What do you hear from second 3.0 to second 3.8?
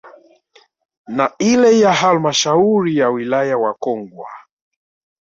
wilaya ya